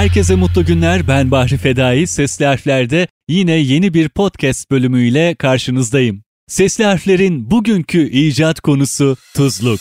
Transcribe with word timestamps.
Herkese 0.00 0.34
mutlu 0.34 0.64
günler. 0.64 1.08
Ben 1.08 1.30
Bahri 1.30 1.56
Fedai. 1.56 2.06
Sesli 2.06 2.44
Harfler'de 2.44 3.08
yine 3.28 3.52
yeni 3.52 3.94
bir 3.94 4.08
podcast 4.08 4.70
bölümüyle 4.70 5.34
karşınızdayım. 5.34 6.22
Sesli 6.48 6.84
Harfler'in 6.84 7.50
bugünkü 7.50 8.10
icat 8.10 8.60
konusu 8.60 9.16
tuzluk. 9.36 9.80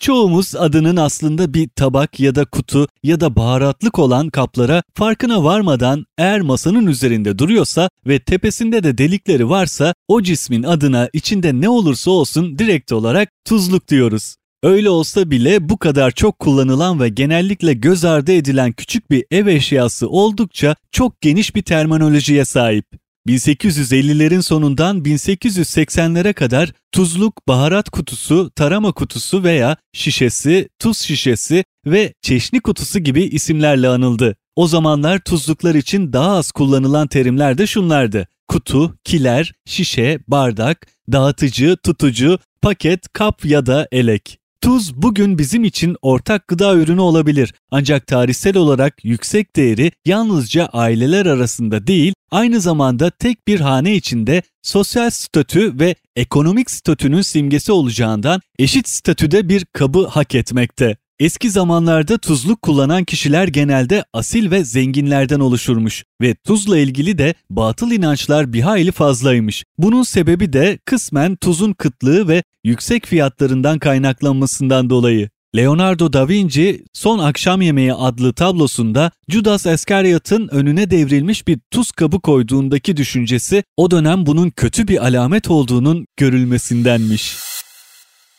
Çoğumuz 0.00 0.56
adının 0.56 0.96
aslında 0.96 1.54
bir 1.54 1.68
tabak 1.68 2.20
ya 2.20 2.34
da 2.34 2.44
kutu 2.44 2.88
ya 3.02 3.20
da 3.20 3.36
baharatlık 3.36 3.98
olan 3.98 4.30
kaplara 4.30 4.82
farkına 4.94 5.44
varmadan 5.44 6.04
eğer 6.18 6.40
masanın 6.40 6.86
üzerinde 6.86 7.38
duruyorsa 7.38 7.90
ve 8.06 8.18
tepesinde 8.18 8.82
de 8.82 8.98
delikleri 8.98 9.48
varsa 9.48 9.94
o 10.08 10.22
cismin 10.22 10.62
adına 10.62 11.08
içinde 11.12 11.60
ne 11.60 11.68
olursa 11.68 12.10
olsun 12.10 12.58
direkt 12.58 12.92
olarak 12.92 13.28
tuzluk 13.44 13.88
diyoruz. 13.88 14.36
Öyle 14.66 14.90
olsa 14.90 15.30
bile 15.30 15.68
bu 15.68 15.78
kadar 15.78 16.10
çok 16.10 16.38
kullanılan 16.38 17.00
ve 17.00 17.08
genellikle 17.08 17.72
göz 17.72 18.04
ardı 18.04 18.32
edilen 18.32 18.72
küçük 18.72 19.10
bir 19.10 19.24
ev 19.30 19.46
eşyası 19.46 20.08
oldukça 20.08 20.76
çok 20.92 21.20
geniş 21.20 21.54
bir 21.54 21.62
terminolojiye 21.62 22.44
sahip. 22.44 22.84
1850'lerin 23.28 24.42
sonundan 24.42 25.02
1880'lere 25.02 26.32
kadar 26.32 26.72
tuzluk, 26.92 27.48
baharat 27.48 27.90
kutusu, 27.90 28.50
tarama 28.50 28.92
kutusu 28.92 29.44
veya 29.44 29.76
şişesi, 29.92 30.68
tuz 30.78 30.98
şişesi 30.98 31.64
ve 31.86 32.12
çeşni 32.22 32.60
kutusu 32.60 32.98
gibi 32.98 33.22
isimlerle 33.22 33.88
anıldı. 33.88 34.36
O 34.56 34.66
zamanlar 34.66 35.18
tuzluklar 35.18 35.74
için 35.74 36.12
daha 36.12 36.36
az 36.36 36.52
kullanılan 36.52 37.06
terimler 37.06 37.58
de 37.58 37.66
şunlardı. 37.66 38.28
Kutu, 38.48 38.96
kiler, 39.04 39.52
şişe, 39.66 40.18
bardak, 40.28 40.86
dağıtıcı, 41.12 41.76
tutucu, 41.84 42.38
paket, 42.62 43.12
kap 43.12 43.44
ya 43.44 43.66
da 43.66 43.88
elek. 43.92 44.38
Tuz 44.60 45.02
bugün 45.02 45.38
bizim 45.38 45.64
için 45.64 45.96
ortak 46.02 46.48
gıda 46.48 46.74
ürünü 46.74 47.00
olabilir 47.00 47.54
ancak 47.70 48.06
tarihsel 48.06 48.56
olarak 48.56 49.04
yüksek 49.04 49.56
değeri 49.56 49.92
yalnızca 50.04 50.66
aileler 50.66 51.26
arasında 51.26 51.86
değil 51.86 52.14
aynı 52.30 52.60
zamanda 52.60 53.10
tek 53.10 53.48
bir 53.48 53.60
hane 53.60 53.94
içinde 53.94 54.42
sosyal 54.62 55.10
statü 55.10 55.80
ve 55.80 55.94
ekonomik 56.16 56.70
statünün 56.70 57.22
simgesi 57.22 57.72
olacağından 57.72 58.40
eşit 58.58 58.88
statüde 58.88 59.48
bir 59.48 59.64
kabı 59.64 60.06
hak 60.06 60.34
etmekte. 60.34 60.96
Eski 61.20 61.50
zamanlarda 61.50 62.18
tuzluk 62.18 62.62
kullanan 62.62 63.04
kişiler 63.04 63.48
genelde 63.48 64.04
asil 64.12 64.50
ve 64.50 64.64
zenginlerden 64.64 65.40
oluşurmuş 65.40 66.04
ve 66.20 66.34
tuzla 66.34 66.78
ilgili 66.78 67.18
de 67.18 67.34
batıl 67.50 67.90
inançlar 67.90 68.52
bir 68.52 68.60
hayli 68.60 68.92
fazlaymış. 68.92 69.64
Bunun 69.78 70.02
sebebi 70.02 70.52
de 70.52 70.78
kısmen 70.84 71.36
tuzun 71.36 71.72
kıtlığı 71.72 72.28
ve 72.28 72.42
yüksek 72.64 73.06
fiyatlarından 73.06 73.78
kaynaklanmasından 73.78 74.90
dolayı. 74.90 75.28
Leonardo 75.56 76.12
da 76.12 76.28
Vinci 76.28 76.84
Son 76.92 77.18
Akşam 77.18 77.62
Yemeği 77.62 77.94
adlı 77.94 78.32
tablosunda 78.32 79.10
Judas 79.28 79.66
Iscariot'ın 79.66 80.48
önüne 80.48 80.90
devrilmiş 80.90 81.48
bir 81.48 81.58
tuz 81.70 81.92
kabı 81.92 82.20
koyduğundaki 82.20 82.96
düşüncesi 82.96 83.64
o 83.76 83.90
dönem 83.90 84.26
bunun 84.26 84.50
kötü 84.50 84.88
bir 84.88 85.06
alamet 85.06 85.50
olduğunun 85.50 86.06
görülmesindenmiş. 86.16 87.55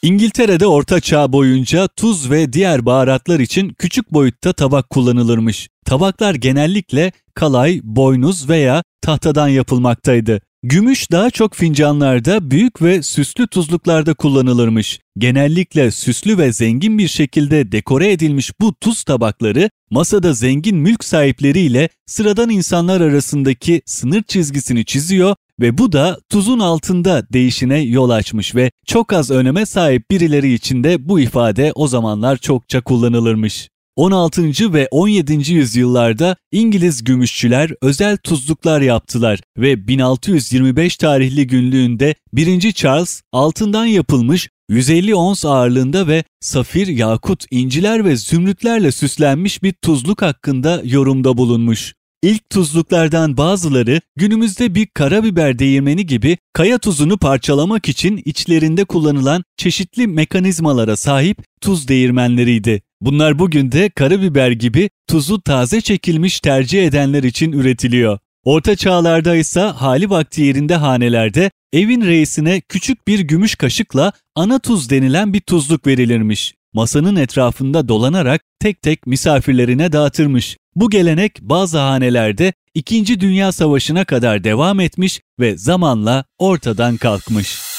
İngiltere'de 0.02 0.68
Orta 0.68 1.00
Çağ 1.00 1.34
boyunca 1.34 1.88
tuz 1.88 2.32
ve 2.32 2.54
diğer 2.54 2.86
baharatlar 2.86 3.40
için 3.40 3.70
küçük 3.70 4.14
boyutta 4.14 4.54
tabak 4.54 4.90
kullanılırmış. 4.90 5.70
Tabaklar 5.86 6.36
genellikle 6.36 7.12
kalay, 7.34 7.82
boynuz 7.84 8.50
veya 8.50 8.84
tahtadan 9.02 9.48
yapılmaktaydı. 9.48 10.42
Gümüş 10.64 11.12
daha 11.12 11.30
çok 11.30 11.56
fincanlarda, 11.56 12.52
büyük 12.52 12.82
ve 12.82 13.04
süslü 13.04 13.48
tuzluklarda 13.48 14.14
kullanılırmış. 14.14 15.00
Genellikle 15.18 15.92
süslü 15.92 16.38
ve 16.38 16.54
zengin 16.54 16.98
bir 16.98 17.08
şekilde 17.08 17.72
dekore 17.72 18.12
edilmiş 18.12 18.52
bu 18.62 18.76
tuz 18.76 19.04
tabakları 19.04 19.70
masada 19.90 20.34
zengin 20.34 20.78
mülk 20.78 21.04
sahipleriyle 21.04 21.90
sıradan 22.06 22.50
insanlar 22.50 23.02
arasındaki 23.02 23.82
sınır 23.86 24.24
çizgisini 24.24 24.86
çiziyor 24.86 25.36
ve 25.60 25.78
bu 25.78 25.92
da 25.92 26.20
tuzun 26.30 26.60
altında 26.60 27.28
değişine 27.34 27.80
yol 27.80 28.10
açmış 28.10 28.56
ve 28.56 28.72
çok 28.86 29.14
az 29.14 29.32
öneme 29.32 29.66
sahip 29.66 30.12
birileri 30.12 30.54
için 30.54 30.84
de 30.84 31.10
bu 31.10 31.20
ifade 31.20 31.72
o 31.76 31.88
zamanlar 31.88 32.38
çokça 32.38 32.82
kullanılırmış. 32.82 33.70
16. 33.98 34.74
ve 34.74 34.88
17. 34.92 35.54
yüzyıllarda 35.54 36.36
İngiliz 36.52 37.04
gümüşçüler 37.04 37.72
özel 37.82 38.18
tuzluklar 38.18 38.82
yaptılar 38.82 39.40
ve 39.58 39.88
1625 39.88 40.98
tarihli 40.98 41.48
günlüğünde 41.48 42.16
1. 42.34 42.72
Charles 42.72 43.22
altından 43.32 43.86
yapılmış 43.86 44.50
150 44.70 45.16
ons 45.16 45.46
ağırlığında 45.46 46.08
ve 46.08 46.24
safir, 46.42 46.88
yakut, 46.88 47.46
inciler 47.52 48.06
ve 48.06 48.16
zümrütlerle 48.16 48.92
süslenmiş 48.92 49.64
bir 49.64 49.74
tuzluk 49.74 50.22
hakkında 50.22 50.82
yorumda 50.84 51.38
bulunmuş. 51.38 51.94
İlk 52.24 52.50
tuzluklardan 52.50 53.38
bazıları 53.38 54.02
günümüzde 54.16 54.76
bir 54.76 54.88
karabiber 54.88 55.60
değirmeni 55.60 56.06
gibi 56.06 56.38
kaya 56.54 56.78
tuzunu 56.78 57.18
parçalamak 57.18 57.90
için 57.90 58.22
içlerinde 58.26 58.86
kullanılan 58.86 59.44
çeşitli 59.58 60.08
mekanizmalara 60.08 60.96
sahip 60.96 61.38
tuz 61.62 61.88
değirmenleriydi. 61.88 62.82
Bunlar 63.02 63.40
bugün 63.40 63.72
de 63.72 63.90
karabiber 63.90 64.52
gibi 64.52 64.90
tuzu 65.08 65.42
taze 65.42 65.82
çekilmiş 65.82 66.40
tercih 66.40 66.88
edenler 66.88 67.24
için 67.24 67.52
üretiliyor. 67.52 68.20
Orta 68.44 68.76
çağlarda 68.76 69.36
ise 69.36 69.62
hali 69.62 70.10
vakti 70.10 70.42
yerinde 70.42 70.76
hanelerde 70.76 71.52
evin 71.74 72.02
reisine 72.02 72.62
küçük 72.62 73.08
bir 73.08 73.20
gümüş 73.20 73.56
kaşıkla 73.56 74.12
ana 74.36 74.60
tuz 74.60 74.90
denilen 74.90 75.34
bir 75.34 75.42
tuzluk 75.42 75.88
verilirmiş. 75.88 76.54
Masanın 76.74 77.16
etrafında 77.16 77.88
dolanarak 77.88 78.42
tek 78.60 78.82
tek 78.82 79.08
misafirlerine 79.08 79.92
dağıtırmış. 79.92 80.58
Bu 80.76 80.90
gelenek 80.90 81.42
bazı 81.42 81.78
hanelerde 81.78 82.54
2. 82.74 83.20
Dünya 83.20 83.52
Savaşı'na 83.52 84.06
kadar 84.06 84.44
devam 84.44 84.80
etmiş 84.80 85.22
ve 85.40 85.58
zamanla 85.58 86.26
ortadan 86.38 86.98
kalkmış. 86.98 87.77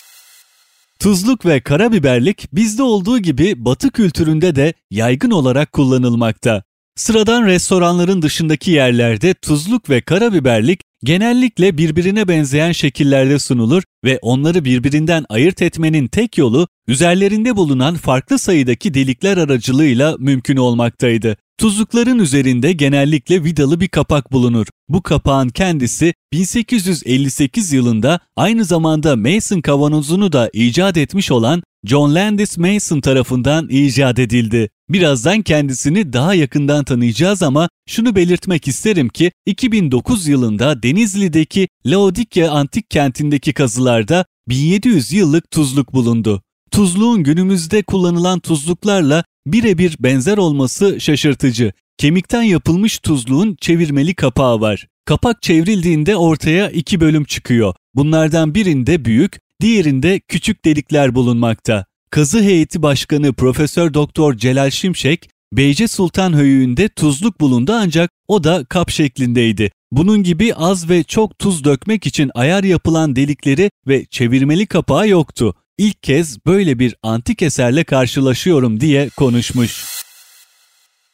Tuzluk 0.98 1.46
ve 1.46 1.60
karabiberlik 1.60 2.48
bizde 2.52 2.82
olduğu 2.82 3.18
gibi 3.18 3.64
batı 3.64 3.90
kültüründe 3.90 4.56
de 4.56 4.72
yaygın 4.90 5.30
olarak 5.30 5.72
kullanılmakta. 5.72 6.62
Sıradan 6.96 7.46
restoranların 7.46 8.22
dışındaki 8.22 8.70
yerlerde 8.70 9.34
tuzluk 9.34 9.90
ve 9.90 10.00
karabiberlik 10.00 10.80
genellikle 11.04 11.78
birbirine 11.78 12.28
benzeyen 12.28 12.72
şekillerde 12.72 13.38
sunulur 13.38 13.82
ve 14.04 14.18
onları 14.22 14.64
birbirinden 14.64 15.24
ayırt 15.28 15.62
etmenin 15.62 16.08
tek 16.08 16.38
yolu 16.38 16.68
üzerlerinde 16.88 17.56
bulunan 17.56 17.94
farklı 17.94 18.38
sayıdaki 18.38 18.94
delikler 18.94 19.36
aracılığıyla 19.36 20.16
mümkün 20.18 20.56
olmaktaydı. 20.56 21.36
Tuzlukların 21.58 22.18
üzerinde 22.18 22.72
genellikle 22.72 23.44
vidalı 23.44 23.80
bir 23.80 23.88
kapak 23.88 24.32
bulunur. 24.32 24.66
Bu 24.88 25.02
kapağın 25.02 25.48
kendisi 25.48 26.14
1858 26.32 27.72
yılında 27.72 28.20
aynı 28.36 28.64
zamanda 28.64 29.16
Mason 29.16 29.60
kavanozunu 29.60 30.32
da 30.32 30.50
icat 30.52 30.96
etmiş 30.96 31.30
olan 31.30 31.62
John 31.84 32.14
Landis 32.14 32.58
Mason 32.58 33.00
tarafından 33.00 33.68
icat 33.68 34.18
edildi. 34.18 34.70
Birazdan 34.88 35.42
kendisini 35.42 36.12
daha 36.12 36.34
yakından 36.34 36.84
tanıyacağız 36.84 37.42
ama 37.42 37.68
şunu 37.88 38.16
belirtmek 38.16 38.68
isterim 38.68 39.08
ki 39.08 39.32
2009 39.46 40.26
yılında 40.26 40.82
Denizli'deki 40.82 41.68
Laodikya 41.86 42.50
Antik 42.50 42.90
Kenti'ndeki 42.90 43.52
kazılarda 43.52 44.24
1700 44.48 45.12
yıllık 45.12 45.50
tuzluk 45.50 45.92
bulundu. 45.92 46.42
Tuzluğun 46.70 47.22
günümüzde 47.22 47.82
kullanılan 47.82 48.40
tuzluklarla 48.40 49.24
birebir 49.46 49.96
benzer 50.00 50.38
olması 50.38 51.00
şaşırtıcı. 51.00 51.72
Kemikten 51.98 52.42
yapılmış 52.42 52.98
tuzluğun 52.98 53.56
çevirmeli 53.60 54.14
kapağı 54.14 54.60
var. 54.60 54.86
Kapak 55.04 55.42
çevrildiğinde 55.42 56.16
ortaya 56.16 56.70
iki 56.70 57.00
bölüm 57.00 57.24
çıkıyor. 57.24 57.74
Bunlardan 57.94 58.54
birinde 58.54 59.04
büyük, 59.04 59.38
diğerinde 59.60 60.20
küçük 60.20 60.64
delikler 60.64 61.14
bulunmakta. 61.14 61.84
Kazı 62.10 62.42
heyeti 62.42 62.82
başkanı 62.82 63.32
Profesör 63.32 63.94
Doktor 63.94 64.34
Celal 64.34 64.70
Şimşek, 64.70 65.30
Beyce 65.52 65.88
Sultan 65.88 66.32
höyüğünde 66.32 66.88
tuzluk 66.88 67.40
bulundu 67.40 67.72
ancak 67.74 68.10
o 68.28 68.44
da 68.44 68.64
kap 68.64 68.90
şeklindeydi. 68.90 69.70
Bunun 69.92 70.22
gibi 70.22 70.54
az 70.54 70.88
ve 70.88 71.04
çok 71.04 71.38
tuz 71.38 71.64
dökmek 71.64 72.06
için 72.06 72.30
ayar 72.34 72.64
yapılan 72.64 73.16
delikleri 73.16 73.70
ve 73.88 74.04
çevirmeli 74.04 74.66
kapağı 74.66 75.08
yoktu. 75.08 75.54
İlk 75.78 76.02
kez 76.02 76.46
böyle 76.46 76.78
bir 76.78 76.94
antik 77.02 77.42
eserle 77.42 77.84
karşılaşıyorum 77.84 78.80
diye 78.80 79.08
konuşmuş. 79.08 79.84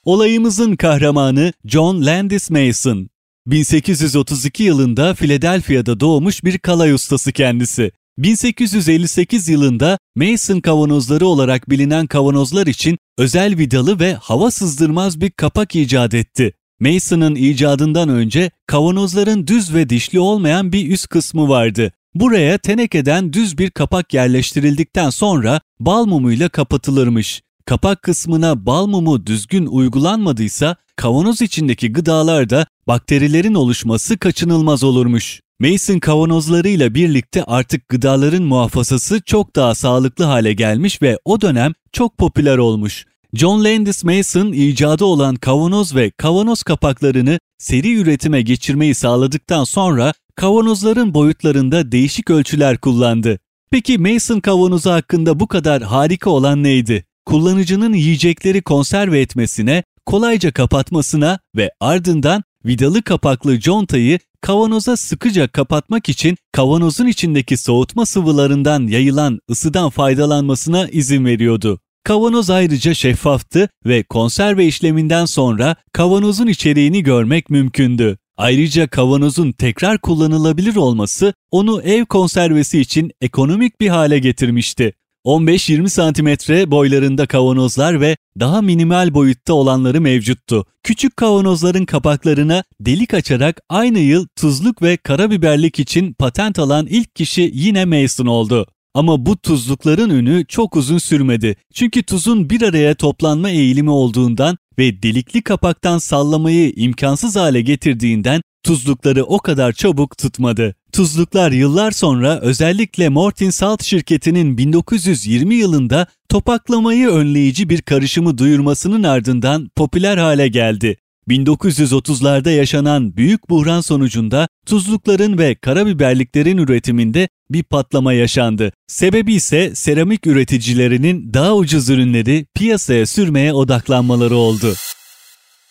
Olayımızın 0.05 0.77
kahramanı 0.77 1.53
John 1.65 2.07
Landis 2.07 2.51
Mason. 2.51 3.09
1832 3.47 4.63
yılında 4.63 5.15
Philadelphia'da 5.15 6.01
doğmuş 6.01 6.45
bir 6.45 6.59
kalay 6.59 6.93
ustası 6.93 7.33
kendisi. 7.33 7.93
1858 8.19 9.49
yılında 9.49 9.99
Mason 10.17 10.61
kavanozları 10.61 11.27
olarak 11.27 11.71
bilinen 11.71 12.07
kavanozlar 12.07 12.67
için 12.67 12.99
özel 13.19 13.59
vidalı 13.59 14.01
ve 14.01 14.15
hava 14.15 14.51
sızdırmaz 14.51 15.21
bir 15.21 15.31
kapak 15.31 15.77
icat 15.77 16.15
etti. 16.15 16.53
Mason'ın 16.81 17.35
icadından 17.35 18.09
önce 18.09 18.51
kavanozların 18.67 19.47
düz 19.47 19.75
ve 19.75 19.89
dişli 19.89 20.21
olmayan 20.21 20.73
bir 20.73 20.91
üst 20.91 21.09
kısmı 21.09 21.49
vardı. 21.49 21.93
Buraya 22.15 22.59
tenekeden 22.59 23.33
düz 23.33 23.59
bir 23.59 23.71
kapak 23.71 24.15
yerleştirildikten 24.15 25.11
sonra 25.11 25.61
bal 25.81 26.07
mumuyla 26.07 26.49
kapatılırmış. 26.49 27.43
Kapak 27.67 28.03
kısmına 28.03 28.67
bal 28.67 28.87
mumu 28.87 29.27
düzgün 29.27 29.67
uygulanmadıysa 29.67 30.77
kavanoz 30.97 31.43
içindeki 31.43 31.93
gıdalarda 31.93 32.67
bakterilerin 32.87 33.55
oluşması 33.55 34.19
kaçınılmaz 34.19 34.85
olurmuş. 34.85 35.41
Mason 35.61 35.99
kavanozlarıyla 35.99 36.95
birlikte 36.95 37.45
artık 37.45 37.89
gıdaların 37.89 38.43
muhafazası 38.43 39.21
çok 39.27 39.57
daha 39.57 39.75
sağlıklı 39.75 40.25
hale 40.25 40.53
gelmiş 40.53 41.03
ve 41.03 41.19
o 41.25 41.41
dönem 41.41 41.73
çok 41.93 42.19
popüler 42.19 42.59
olmuş. 42.59 43.05
John 43.35 43.65
Landis 43.65 44.05
Mason 44.05 44.53
icadı 44.53 45.05
olan 45.05 45.37
kavanoz 45.37 45.95
ve 45.95 46.11
kavanoz 46.11 46.63
kapaklarını 46.63 47.39
seri 47.59 47.95
üretime 47.95 48.43
geçirmeyi 48.43 48.95
sağladıktan 48.95 49.65
sonra 49.65 50.13
kavanozların 50.37 51.15
boyutlarında 51.15 51.93
değişik 51.93 52.31
ölçüler 52.31 52.79
kullandı. 52.79 53.39
Peki 53.71 53.99
Mason 53.99 54.41
kavanozu 54.41 54.91
hakkında 54.91 55.41
bu 55.41 55.49
kadar 55.49 55.83
harika 55.83 56.31
olan 56.31 56.63
neydi? 56.63 57.05
Kullanıcının 57.27 57.93
yiyecekleri 57.93 58.63
konserve 58.63 59.21
etmesine, 59.21 59.83
kolayca 60.07 60.53
kapatmasına 60.53 61.39
ve 61.57 61.71
ardından 61.81 62.43
vidalı 62.67 63.03
kapaklı 63.03 63.61
contayı 63.61 64.19
kavanoza 64.41 64.97
sıkıca 64.97 65.49
kapatmak 65.49 66.09
için 66.09 66.37
kavanozun 66.53 67.07
içindeki 67.07 67.57
soğutma 67.57 68.07
sıvılarından 68.07 68.87
yayılan 68.87 69.39
ısıdan 69.51 69.91
faydalanmasına 69.91 70.89
izin 70.89 71.25
veriyordu. 71.25 71.81
Kavanoz 72.05 72.51
ayrıca 72.51 72.95
şeffaftı 72.95 73.69
ve 73.87 74.03
konserve 74.03 74.67
işleminden 74.67 75.25
sonra 75.25 75.77
kavanozun 75.93 76.47
içeriğini 76.47 77.03
görmek 77.03 77.51
mümkündü. 77.51 78.19
Ayrıca 78.37 78.89
kavanozun 78.89 79.53
tekrar 79.53 79.99
kullanılabilir 79.99 80.77
olması 80.77 81.35
onu 81.51 81.83
ev 81.83 82.05
konservesi 82.05 82.81
için 82.81 83.13
ekonomik 83.21 83.81
bir 83.81 83.89
hale 83.89 84.19
getirmişti. 84.19 84.93
15-20 85.25 85.89
santimetre 85.89 86.71
boylarında 86.71 87.27
kavanozlar 87.27 88.01
ve 88.01 88.17
daha 88.41 88.63
minimal 88.63 89.15
boyutta 89.15 89.55
olanları 89.55 90.01
mevcuttu. 90.01 90.67
Küçük 90.83 91.17
kavanozların 91.17 91.85
kapaklarına 91.85 92.65
delik 92.81 93.15
açarak 93.15 93.61
aynı 93.69 93.99
yıl 93.99 94.27
tuzluk 94.37 94.83
ve 94.83 94.97
karabiberlik 94.97 95.79
için 95.79 96.13
patent 96.13 96.59
alan 96.59 96.87
ilk 96.87 97.15
kişi 97.15 97.51
yine 97.55 97.85
Mason 97.85 98.27
oldu. 98.27 98.67
Ama 98.95 99.27
bu 99.27 99.37
tuzlukların 99.37 100.11
ünü 100.11 100.47
çok 100.49 100.77
uzun 100.77 100.99
sürmedi. 100.99 101.57
Çünkü 101.75 102.03
tuzun 102.03 102.51
bir 102.51 102.63
araya 102.63 102.95
toplanma 102.95 103.51
eğilimi 103.51 103.91
olduğundan 103.91 104.59
ve 104.79 105.03
delikli 105.03 105.43
kapaktan 105.43 105.99
sallamayı 105.99 106.73
imkansız 106.76 107.37
hale 107.37 107.61
getirdiğinden 107.61 108.43
tuzlukları 108.62 109.25
o 109.25 109.38
kadar 109.38 109.73
çabuk 109.73 110.19
tutmadı. 110.19 110.75
Tuzluklar 110.93 111.53
yıllar 111.53 111.91
sonra 111.91 112.41
özellikle 112.41 113.09
Morton 113.09 113.50
Salt 113.50 113.82
şirketinin 113.82 114.59
1920 114.59 115.55
yılında 115.55 116.06
topaklamayı 116.29 117.09
önleyici 117.09 117.69
bir 117.69 117.82
karışımı 117.82 118.38
duyurmasının 118.38 119.03
ardından 119.03 119.71
popüler 119.76 120.17
hale 120.17 120.49
geldi. 120.49 120.97
1930'larda 121.29 122.50
yaşanan 122.50 123.17
büyük 123.17 123.50
buhran 123.50 123.81
sonucunda 123.81 124.49
tuzlukların 124.67 125.38
ve 125.38 125.55
karabiberliklerin 125.55 126.59
üretiminde 126.59 127.29
bir 127.50 127.62
patlama 127.62 128.12
yaşandı. 128.12 128.73
Sebebi 128.87 129.35
ise 129.35 129.75
seramik 129.75 130.26
üreticilerinin 130.26 131.35
daha 131.35 131.55
ucuz 131.56 131.88
ürünleri 131.88 132.47
piyasaya 132.55 133.06
sürmeye 133.06 133.53
odaklanmaları 133.53 134.37
oldu. 134.37 134.75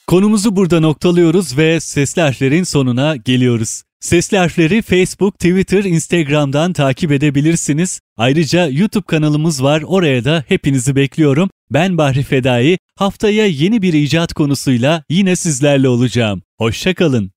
Konumuzu 0.08 0.56
burada 0.56 0.80
noktalıyoruz 0.80 1.58
ve 1.58 1.80
sesli 1.80 2.22
harflerin 2.22 2.64
sonuna 2.64 3.16
geliyoruz. 3.16 3.84
Sesli 4.04 4.38
harfleri 4.38 4.82
Facebook, 4.82 5.40
Twitter, 5.40 5.84
Instagram'dan 5.84 6.74
takip 6.74 7.12
edebilirsiniz. 7.12 8.00
Ayrıca 8.18 8.68
YouTube 8.68 9.06
kanalımız 9.06 9.64
var. 9.64 9.82
Oraya 9.82 10.26
da 10.26 10.44
hepinizi 10.48 10.96
bekliyorum. 10.96 11.50
Ben 11.74 11.98
Bahri 11.98 12.24
Fedai. 12.24 12.78
Haftaya 12.96 13.46
yeni 13.48 13.82
bir 13.82 13.94
icat 13.94 14.34
konusuyla 14.34 15.04
yine 15.10 15.36
sizlerle 15.36 15.88
olacağım. 15.88 16.42
Hoşçakalın. 16.58 17.32